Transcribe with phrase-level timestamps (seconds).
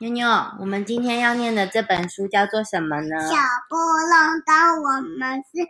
[0.00, 0.26] 妞妞，
[0.58, 3.20] 我们今天要念的这本书叫做什么呢？
[3.28, 3.36] 小
[3.68, 5.68] 不隆咚，我们是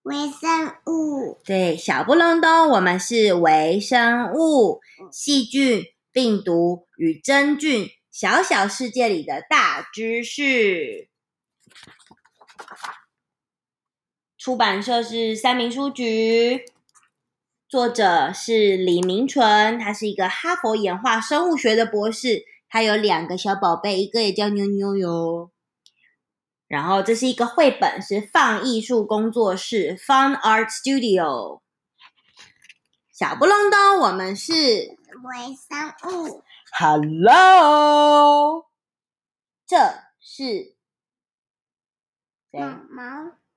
[0.00, 1.38] 微生物。
[1.44, 4.80] 对，小不隆咚，我们是微生物，
[5.12, 11.10] 细菌、病毒与真菌，小小世界里的大知识。
[14.38, 16.64] 出版社是三明书局，
[17.68, 22.46] 作者是李明纯，他是一个哈佛演化生物学的博士。
[22.76, 25.50] 他有两个小宝贝，一个也叫妞妞哟。
[26.66, 31.62] 然后这是一个绘本，是放艺术工作室 （Fun Art Studio）。
[33.10, 36.42] 小不隆咚，我们是微生物。
[36.78, 38.66] Hello，
[39.66, 39.78] 这
[40.20, 40.76] 是
[42.50, 43.02] 毛毛。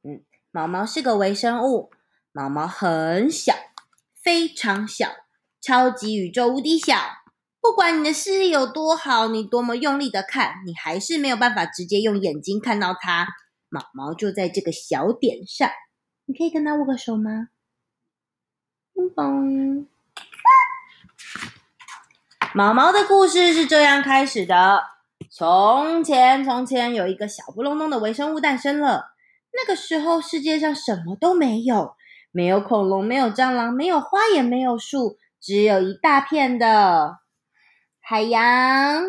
[0.04, 1.92] 嗯，毛毛是个微生物。
[2.32, 3.54] 毛毛很小，
[4.24, 5.10] 非常小，
[5.60, 6.96] 超级宇宙无敌小。
[7.62, 13.28] 不管你的视力有多好，你多么用力的看，你还是没有办法直接用眼睛看到它。
[13.70, 15.70] 毛毛就在这个小点上，
[16.26, 17.50] 你可以跟他握个手吗？
[18.96, 19.86] 砰砰！
[22.56, 24.82] 毛毛的故事是这样开始的：
[25.30, 29.12] 从前，从前有一个小不隆咚的微生物诞生了。
[29.52, 31.96] 那个时候，世界上什么都没有，
[32.32, 37.20] 没有恐龙，没有蟑螂，没有花，也没有树，只有一大片的。
[38.10, 39.04] 海洋，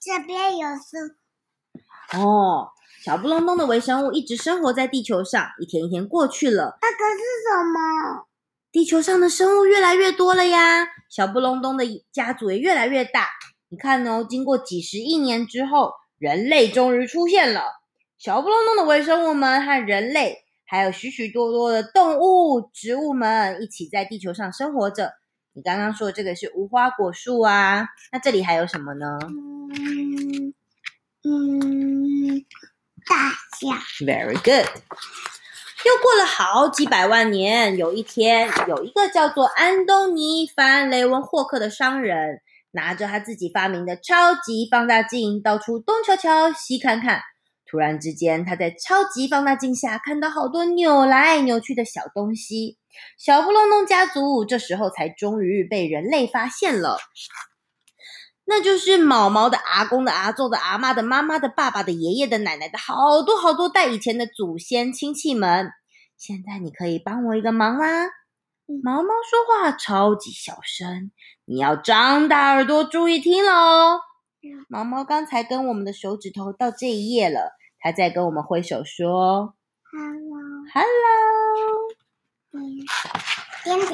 [0.00, 0.96] 这边有树。
[2.16, 2.68] 哦，
[3.02, 6.78] 小不隆咚的微生物一直生活在地球上，一天一天过去了。
[6.80, 8.26] 那个是什么？
[8.70, 13.26] 地球上的生物越来越多了呀，小不隆咚的家族也越来越大。
[13.70, 17.64] 你看哦，经过几十亿年之后，人类终于出现了。
[18.18, 25.14] 小不隆咚的微生物们和人类，还有许许多多的动物、植物们一起在地球上生活着。
[25.58, 29.18] 你刚刚说的这个是无花果树啊，那这里还有什么呢？
[29.74, 30.54] 嗯
[31.24, 32.44] 嗯，
[33.04, 33.76] 大象。
[34.06, 34.68] Very good。
[35.84, 42.40] 又过了好几百万年，有一天，有一个叫做安东尼·凡·雷文霍克的商人，
[42.70, 47.20] 拿着他自己发明的超级放大镜，到处东瞧瞧，西看看。
[47.68, 52.78] 突然之间，他在超级放大镜下看到好多扭来扭去的小东西。
[53.16, 56.98] 小布隆咚家族这时候才终于被人类发现了。
[58.44, 65.70] 那就是毛毛的阿公的阿祖的阿妈的妈妈的爸爸的爷爷的奶奶的好多好多代以前的祖先亲戚们。
[66.16, 68.06] 现在你可以帮我一个忙啦。
[68.82, 71.10] 毛毛说话超级小声，
[71.44, 74.00] 你要张大耳朵注意听喽。
[74.68, 77.52] 毛毛刚才跟我们的手指头到这一页了。
[77.80, 79.54] 他在跟我们挥手说
[79.92, 80.84] ：“Hello，Hello，
[83.64, 83.88] 点点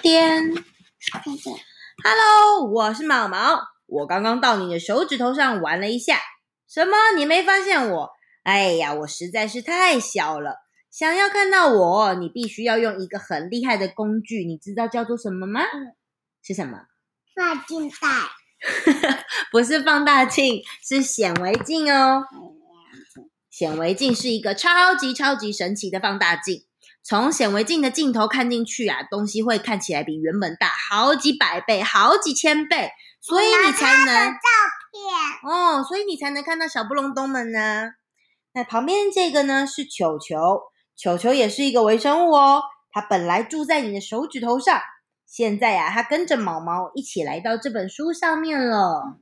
[0.02, 1.56] 点
[2.02, 3.60] ，Hello，我是毛毛。
[3.86, 6.18] 我刚刚到你的手指头上玩了一下。
[6.68, 6.96] 什么？
[7.16, 8.10] 你没发现我？
[8.42, 10.56] 哎呀，我实在是太小了。
[10.90, 14.44] 想要看到我，你必须要用一个很厉害的工具。
[14.44, 15.60] 你知道叫做什么吗？
[15.60, 15.94] 嗯、
[16.42, 16.78] 是什么？
[17.34, 17.96] 放镜带。
[19.50, 22.24] 不是放大镜，是显微镜哦。”
[23.50, 26.64] 显微镜是一个超级超级神奇的放大镜，
[27.04, 34.38] 从显微镜的镜头看进去啊，东西会看起来比原本大好几百倍、好几千倍，所以你才能照
[34.92, 37.90] 片哦，所以你才能看到小布隆咚们呢。
[38.52, 40.60] 那旁边这个呢是球球，
[40.96, 44.80] 球球也是一个微生物哦，它本来住在你的手指头上，
[45.26, 49.18] 现在呀、啊，它跟着毛毛一起来到这本书上面了。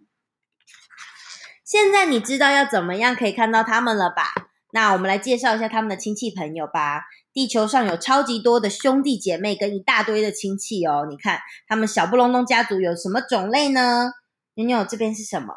[1.65, 4.35] 现在你知道要怎么样可以看到它们了吧？
[4.73, 7.05] 那我们来介绍一下他们的亲戚朋友吧。
[7.33, 11.07] 地球上有超级多的兄弟姐妹跟一大堆的亲戚哦。
[11.09, 14.13] 你看他们小布隆咚家族有什么种类呢？
[14.55, 15.55] 妞妞，这边是什么？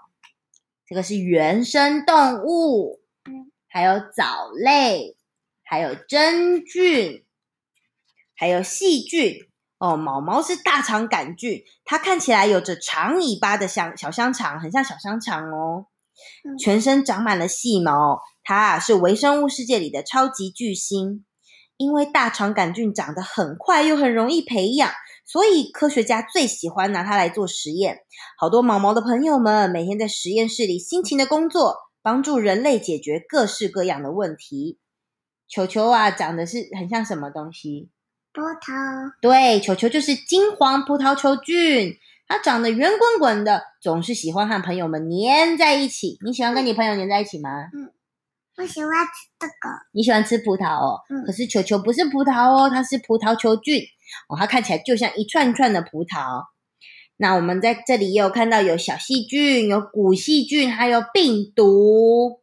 [0.85, 2.99] 这个是原生动物，
[3.67, 5.17] 还有藻类，
[5.63, 7.25] 还有真菌，
[8.35, 9.37] 还有细菌。
[9.79, 15.87] 哦，毛毛是大肠杆菌，它看起来有着长尾巴的香小香肠，很像小香肠哦。
[16.59, 21.25] 全身长满了细毛，它啊是微生物世界里的超级巨星。
[21.77, 24.91] 因为大肠杆菌长得很快又很容易培养，
[25.25, 27.99] 所以科学家最喜欢拿它来做实验。
[28.37, 34.79] 好多毛毛的朋友们每天在实验室里辛勤的工作，帮助人类解决各式各样的问题。
[35.47, 37.89] 球球啊，长得是很像什么东西？
[38.33, 39.11] 葡萄。
[39.21, 41.95] 对，球球就是金黄葡萄球菌。
[42.25, 46.17] 它长得圆滚滚的，总是喜欢和朋友们粘在一起。
[46.25, 47.49] 你喜欢跟你朋友粘在一起吗？
[47.73, 47.91] 嗯，
[48.57, 49.69] 我喜欢吃这个。
[49.93, 50.99] 你喜欢吃葡萄哦？
[51.09, 51.25] 嗯。
[51.25, 53.81] 可是球球不是葡萄哦，它是葡萄球菌
[54.29, 56.43] 哦，它看起来就像一串一串的葡萄。
[57.17, 62.41] 那我们在这里也有看到有小细菌、有古细菌，还有病毒。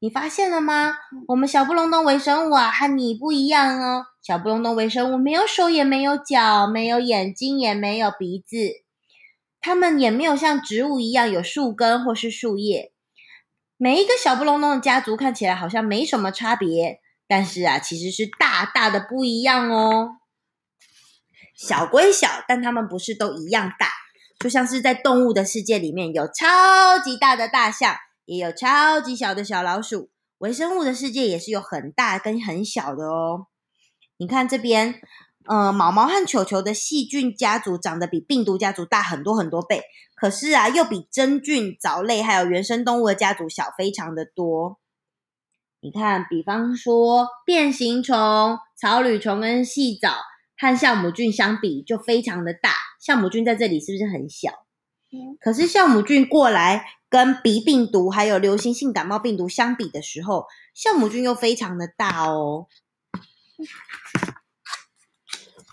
[0.00, 0.96] 你发现了吗？
[1.28, 4.06] 我们小不隆咚微生物啊，和你不一样哦。
[4.22, 8.56] 小不隆咚微生物没有手，也没有脚，没有眼睛，也没有鼻子。
[9.60, 12.93] 它们也没有像植物一样有树根或是树叶。
[13.76, 20.16] 每一个小不隆咚的家族看起来好像没什么差别，但是啊，其实是大大的不一样哦。
[21.56, 23.88] 小归小，但它们不是都一样大。
[24.40, 27.96] 就像是在动物的世界里面，有超级大的大象。
[28.26, 33.48] 也有超级小的小老鼠，微生物的世界也是有很大跟很小的哦。
[34.16, 34.98] 你看这边，
[35.46, 39.82] 呃，毛毛和球球的细菌家族长得比病毒家族大很多很多倍，
[40.14, 44.78] 可是啊，又比真菌、藻类还有原生动物的家族小非常的多。
[45.80, 50.14] 你看，比方说变形虫、草履虫跟细藻
[50.56, 52.70] 和酵母菌相比就非常的大，
[53.04, 54.50] 酵母菌在这里是不是很小？
[55.40, 62.66] 可是酵母菌过来跟鼻病毒还有流行性感冒病毒相比的时候，酵母菌又非常的大哦。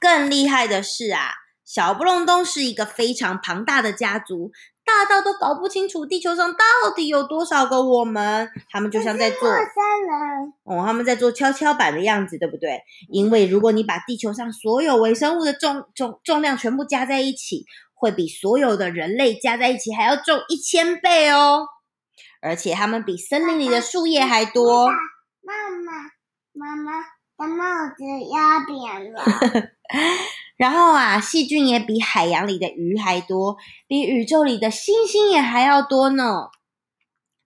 [0.02, 1.32] 更厉害的是啊，
[1.64, 4.52] 小布隆东是一个非常庞大的家族，
[4.84, 8.50] 大到都搞不清楚地球上到底有多少个我们。
[8.70, 9.48] 他们就像在做
[10.64, 12.82] 哦，他们在做跷跷板的样子，对不对？
[13.10, 17.66] 因为如果你把地球上所有微生物的重重重量全部加在一起。
[17.94, 21.68] 会比所有的人类加在一起还要重一千倍哦，
[22.42, 24.88] 而且他们比森林里的树叶还多。
[25.44, 26.10] 妈妈，
[26.52, 27.06] 妈妈的
[27.48, 27.66] 帽
[27.96, 29.24] 子压扁了。
[30.58, 33.58] 然后啊，细菌也比海洋里的鱼还多，
[33.88, 36.50] 比宇宙里的星星也还要多呢。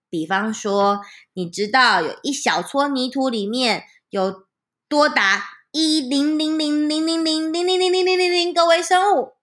[0.10, 1.02] 比方说，
[1.34, 4.46] 你知道有一小撮泥土里面有
[4.88, 9.34] 多达一零零零零零零零零零零零零零个微生物。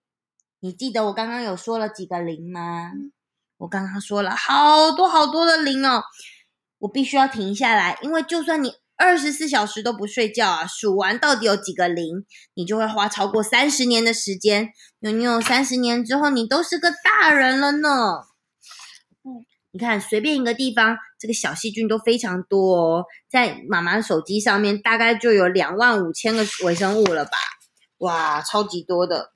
[0.61, 2.93] 你记得我刚刚有说了几个零吗？
[3.59, 6.03] 我刚刚说了好多好多的零哦，
[6.79, 12.25] 我必须要停下来，因为就算你二十四小时都不睡觉啊，数完到底有几个零，
[12.55, 14.71] 你就会花超过三十年的时间。
[15.01, 17.89] 妞妞，三十年之后你都是个大人了呢。
[19.25, 27.31] 嗯，你看随便一个地方，这个小细菌都非常多哦，在妈妈的手机上面大概就有两万五千个微生物了吧？
[27.99, 29.31] 哇，超级多的。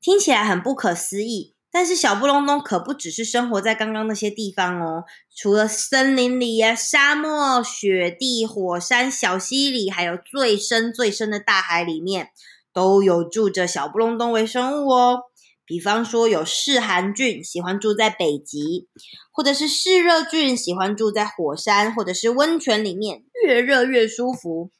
[0.00, 5.04] 听起来很不可思议，但是小布隆咚可不只是生活在刚刚那些地方哦。
[5.36, 12.30] 除了森林里呀、沙漠、雪地、火山、小溪里，还有最深最深的大海里面，
[12.72, 15.18] 都有住着小布隆咚微生物哦。
[15.66, 18.86] 比方说，有嗜寒菌，喜欢住在北极；
[19.32, 24.70] 或者是嗜热菌，喜欢住在火山或者是温泉里面，越热越舒服。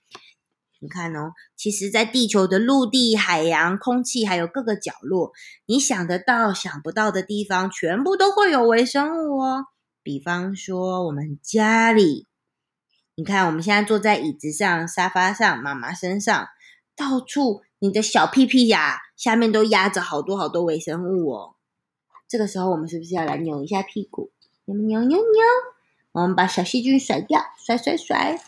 [0.86, 5.32] 你看哦，其实，在地球的陆地、海洋、空气，还有各个角落，
[5.66, 9.64] 你想得到、想不到的地方，全部都会有微生物哦。
[10.04, 12.28] 比方说，我们家里，
[13.16, 16.46] 你看，我们现在坐在椅子上、沙发上、妈妈身上，
[16.94, 21.56] 到处你的小屁屁呀，下面都压着好多好多微生物哦。
[22.28, 24.30] 这个时候，我们是不是要来扭一下屁股？
[24.66, 25.26] 扭扭扭扭，
[26.12, 28.40] 我们把小细菌甩掉，甩甩甩。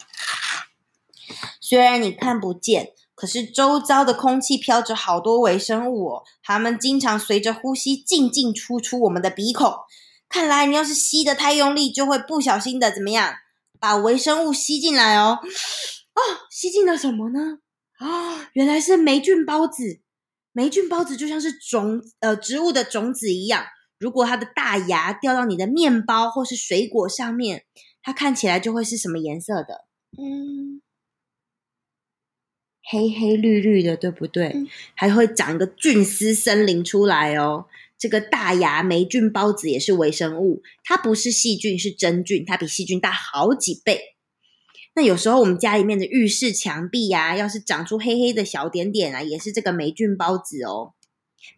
[1.68, 9.74] 虽然你看不见，可是周遭的空气飘着好多微生物哦，它们经常随着呼吸进进出出我们的鼻孔。
[10.30, 13.34] 看来你要是吸得太用力，就会不小心的怎么样，
[13.78, 15.40] 把微生物吸进来哦。
[15.42, 16.20] 哦，
[16.50, 17.58] 吸进了什么呢？
[17.98, 20.00] 啊、哦，原来是霉菌孢子。
[20.52, 23.66] 霉菌孢子就像是种呃植物的种子一样，
[23.98, 27.66] 如果它的大牙掉到你的面包或是水果上面，
[28.02, 29.84] 它看起来就会是什么颜色的？
[30.16, 30.80] 嗯。
[32.90, 34.48] 黑黑绿绿的，对不对？
[34.48, 37.66] 嗯、还会长一个菌丝森林出来哦。
[37.98, 44.14] 这个大牙霉菌孢子也是微生物，它不是细菌，是真菌，它比细菌大好几倍。
[44.94, 50.94] 那有时候我们家里面的浴室墙壁呀、啊，要是长出黑黑的小点点啊，也是这个霉菌孢子哦，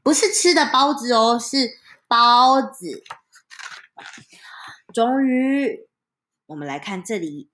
[0.02, 3.02] 不是吃的包子哦，是包子。
[4.92, 5.86] 终于，
[6.46, 7.48] 我们来看这里。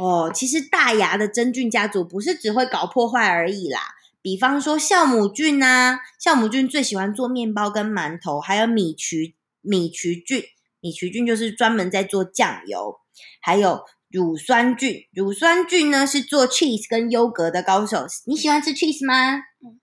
[0.00, 3.80] 哦，其实大牙的真菌家族不是只会搞破坏而已啦。
[4.22, 10.42] 比方说酵母菌呐、啊，酵母菌最喜欢做面包跟馒头，还有米曲米曲菌，
[10.80, 12.96] 米曲菌就是专门在做酱油。
[13.42, 18.06] 还有乳酸菌，乳酸菌呢是做 cheese 跟优格的高手。
[18.26, 19.36] 你喜欢吃 cheese 吗？
[19.36, 19.80] 嗯。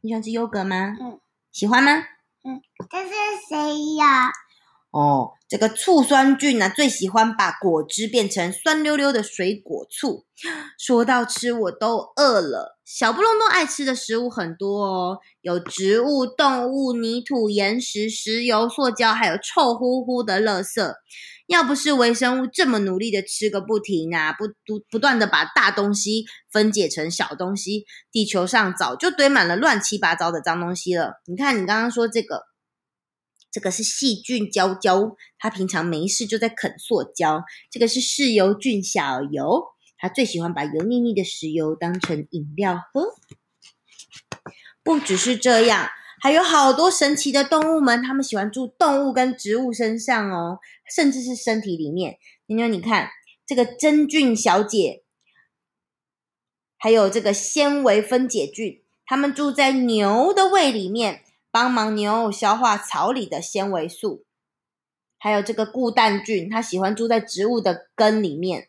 [0.00, 0.96] 你喜欢吃优格吗？
[1.00, 1.20] 嗯。
[1.52, 1.92] 喜欢吗？
[2.44, 2.60] 嗯。
[2.90, 3.12] 这是
[3.48, 4.30] 谁呀？
[4.96, 10.24] 哦，这个醋酸菌呢、最喜欢把果汁变成酸溜溜的水果醋。
[10.80, 12.78] 说到吃，我都饿了。
[12.86, 20.94] 小布隆咚爱吃的食物很多哦，有植物、动物、泥土、岩石、石油、塑胶，还有臭乎乎的垃圾。
[21.46, 31.20] 要不是微生物这么努力的吃个不停啊，不不不断的把大东西分解成小东西，地球上早就堆满了乱七八糟的脏东西了。
[31.26, 32.44] 你看，你刚刚说这个。
[33.56, 37.42] 这个是细菌娇娇，它平常没事就在啃塑胶。
[37.70, 39.64] 这个是嗜油菌小油，
[39.96, 43.14] 它最喜欢把油腻腻的石油当成饮料喝。
[44.84, 45.88] 不只是这样，
[46.20, 50.58] 还有好多神奇的动物们，它们喜欢住动物跟植物身上哦，
[50.94, 52.18] 甚至是身体里面。
[52.48, 53.08] 妞妞你看
[53.46, 55.02] 这个真菌小姐，
[56.76, 61.22] 还有这个纤维分解菌，它们住在牛的胃里面。
[61.56, 64.26] 帮忙牛消化草里的纤维素，
[65.16, 68.68] 还有这个固氮菌，它喜欢住在植物的根里面，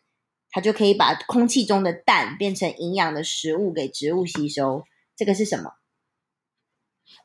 [0.50, 4.84] 它就可以把空气中的氮变成营养的食物给植物吸收。
[5.14, 5.72] 这个是什么？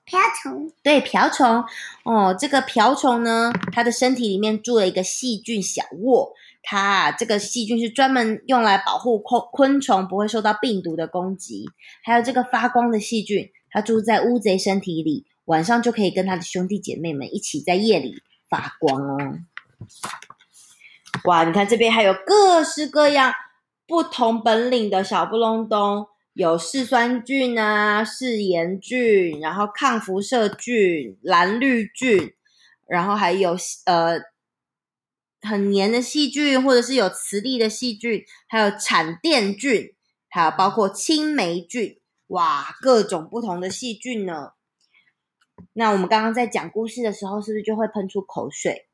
[0.03, 0.73] 瓢虫。
[0.83, 1.63] 对，瓢虫。
[2.03, 11.63] 哦，这个瓢虫呢，它的身体里面住了一个细菌小窝，它这个细菌是专门用来保护昆昆虫不会受到病毒的攻击。
[12.03, 15.25] 还有这个发光的细菌，它住在乌贼身体里。
[15.45, 19.39] 晚上就可以跟他的兄弟姐妹们一起在夜里发光哦！
[21.25, 23.33] 哇，你看这边还有各式各样
[23.85, 32.33] 不同本领的小不隆咚，有嗜酸菌啊、嗜盐菌，然后抗辐射菌、蓝绿菌，
[32.87, 34.21] 然后还有呃
[35.41, 39.93] 很黏的细菌，或者是有磁力的细菌，还有产电菌，
[40.29, 44.53] 还有包括青霉菌，哇，各种不同的细菌呢。
[45.73, 48.87] 那我们刚刚在讲故事的时候，是不是就会喷出口水？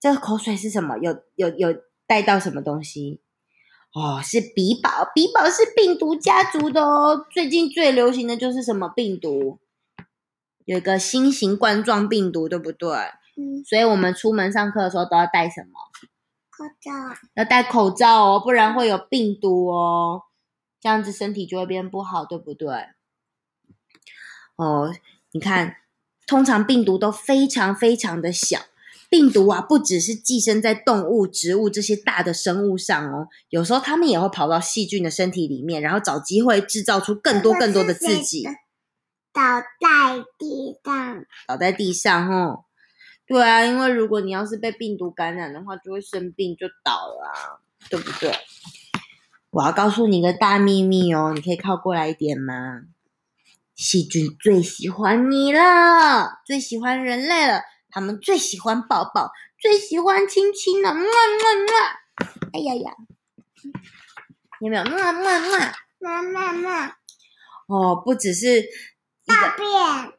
[0.00, 0.98] 这个口水是什么？
[0.98, 3.20] 有有有带到什么东西？
[3.92, 7.26] 哦，是笔宝，笔宝是病毒家族的哦。
[7.30, 9.60] 最近最流行的就是什么病毒？
[10.64, 12.90] 有一个新型冠状病毒，对不对？
[13.36, 13.62] 嗯。
[13.64, 15.78] 所以我们出门上课的时候都要戴什么？
[16.50, 16.90] 口罩。
[17.34, 20.22] 要戴口罩哦，不然会有病毒哦。
[20.80, 22.88] 这样子身体就会变不好，对不对？
[24.56, 24.92] 哦，
[25.32, 25.76] 你看。
[26.26, 28.60] 通常病毒都非常非常的小，
[29.08, 38.44] 病毒啊不只是寄生在动物、植物这些大的生物上哦，有时候它们也会跑到细菌的身体里面，然后找机会制造出更多更多的自己。
[39.32, 42.64] 倒在地上，倒在地上哦。
[43.26, 47.58] 对啊，因为如果你要是被病毒感染的话，就会生病就倒了啊，
[47.90, 48.32] 对不对？
[49.50, 52.82] 我要告诉你一个大秘密哦，你可以靠过来一点吗？
[53.74, 57.62] 细菌最喜欢你了，最喜欢人类了。
[57.90, 60.92] 他们最喜欢抱抱，最喜欢亲亲了。
[60.94, 62.28] 么么么！
[62.52, 62.92] 哎呀呀，
[64.60, 64.84] 有没有？
[64.84, 66.92] 么么么，么么么。
[67.66, 68.64] 哦，不只是
[69.26, 69.68] 大便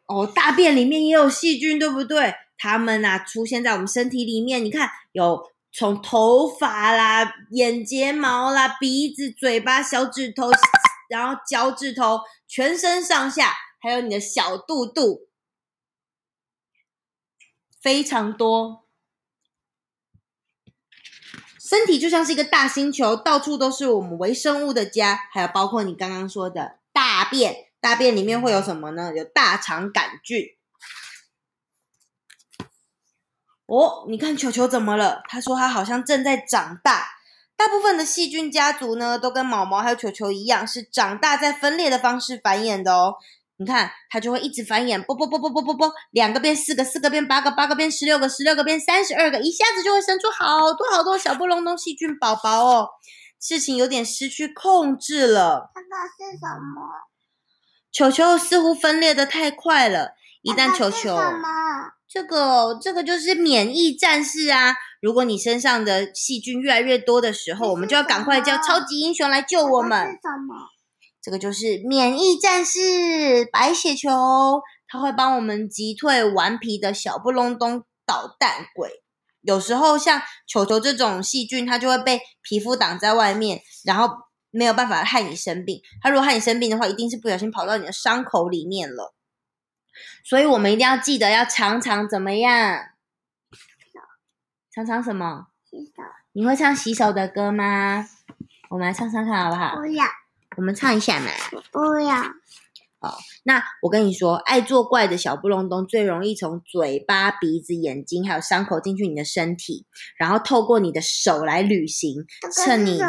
[0.08, 2.34] 哦，大便里面也有细菌，对不对？
[2.58, 4.64] 它们呐、啊，出现在我们身体里面。
[4.64, 10.50] 你看，有从头发啦、眼睫毛啦、鼻子、嘴巴、小指头。
[11.10, 15.30] 然后脚趾头，全身上下，还有你的小肚肚，
[17.82, 18.86] 非常多。
[21.60, 25.28] 身体就像是一个大星球，到处都是我们微生物的家。
[25.32, 29.12] 还有包括你刚刚说的大便，大便里面会有什么呢？
[29.16, 30.56] 有大肠杆菌。
[33.66, 35.24] 哦，你看球球怎么了？
[35.28, 37.16] 他说他好像正在长大。
[37.58, 43.16] 大部分的细菌家族呢，都跟毛毛还有球球一样，是长大再分裂的方式繁衍的哦。
[43.58, 52.90] 你看，它就会一直繁衍，啵啵啵啵啵啵啵，两个变四个，四个变八个，八个变十六个，十六个变三十二个，一下子就会生出好多好多小不隆咚细菌宝宝哦。
[53.40, 55.72] 事情有点失去控制了。
[55.74, 56.82] 这个是什么？
[57.94, 61.18] 球球似乎分裂的太快了，一旦球球。
[62.08, 64.76] 这个这个就是免疫战士啊！
[65.02, 70.00] 如果你身上的细菌越来越多的时候，我们就要赶快叫超级英雄来救我们。
[70.06, 70.56] 是什么？
[71.20, 72.80] 这个就是免疫战士
[73.52, 79.04] 白血球，它会帮我们击退顽皮的小不隆咚捣蛋鬼。
[79.42, 84.08] 有时候像球球这种细菌，它就会被皮肤挡在外面，然后
[84.52, 85.82] 没有办法害你生病。
[86.02, 89.14] 它如果害你生病的话，一定是不小心跑到你的伤口里面了。
[90.24, 92.80] 所以我们一定要记得要常常怎么样？
[94.74, 95.48] 常常什么？
[95.70, 96.04] 洗手。
[96.34, 98.06] 你会唱洗手的歌吗？
[98.70, 99.76] 我们来唱唱看好不好？
[99.78, 100.06] 不要。
[100.58, 101.28] 我们唱一下嘛。
[101.72, 102.16] 不要。
[103.00, 109.86] 好，那我跟你说，爱作怪的小布隆咚最容易从嘴巴、鼻子、眼睛还有伤口进去你的身体，
[110.18, 113.00] 然后透过你的手来旅行，趁你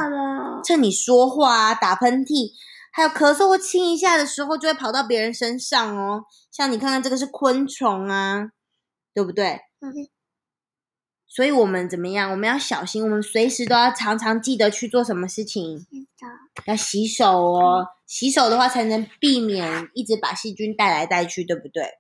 [0.63, 2.53] 趁你说话啊、打喷嚏，
[2.97, 6.25] 还有咳嗽或亲一下的时候，就会跑到别人身上哦。
[6.51, 8.53] 像你看看，这个是昆虫啊，
[9.13, 9.61] 对不对？
[9.81, 10.09] 嗯。
[11.29, 12.31] 所以我们怎么样？
[12.31, 15.87] 我们要小心，我们随时都要常常记得去做什么事情？
[16.65, 21.99] 要洗手哦，嗯、洗手的话才能避免一直把细菌带来带去，对不对？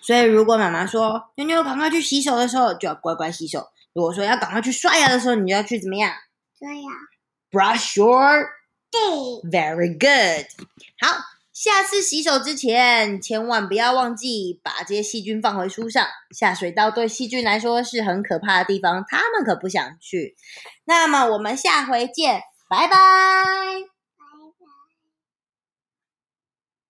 [0.00, 6.14] 所以如果妈妈说妞妞赶快去洗手的时候，就要乖乖洗手；如果说要赶快去刷牙的时候，你就要去怎么样？
[6.56, 6.82] 刷牙。
[7.50, 8.46] Brush your
[9.50, 10.46] Very good.
[11.00, 11.16] 好。
[11.52, 16.06] 下次洗手之前，千万不要忘记把这些细菌放回书上。
[16.30, 20.36] 下水道对细菌来说是很可怕的地方，他们可不想去。
[20.84, 23.95] 那么我们下回见，拜拜。